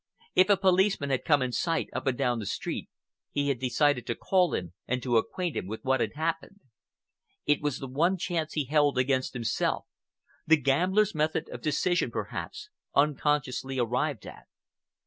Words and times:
If 0.33 0.49
a 0.49 0.57
policeman 0.57 1.11
had 1.11 1.23
come 1.25 1.43
in 1.43 1.51
sight 1.51 1.87
up 1.93 2.07
or 2.07 2.11
down 2.11 2.39
the 2.39 2.47
street, 2.47 2.89
he 3.29 3.49
had 3.49 3.59
decided 3.59 4.07
to 4.07 4.15
call 4.15 4.55
him 4.55 4.73
and 4.87 5.03
to 5.03 5.17
acquaint 5.17 5.55
him 5.55 5.67
with 5.67 5.83
what 5.83 5.99
had 5.99 6.13
happened. 6.15 6.59
It 7.45 7.61
was 7.61 7.77
the 7.77 7.87
one 7.87 8.17
chance 8.17 8.53
he 8.53 8.65
held 8.65 8.97
against 8.97 9.33
himself,—the 9.35 10.57
gambler's 10.57 11.13
method 11.13 11.47
of 11.49 11.61
decision, 11.61 12.09
perhaps, 12.09 12.69
unconsciously 12.95 13.77
arrived 13.77 14.25
at. 14.25 14.47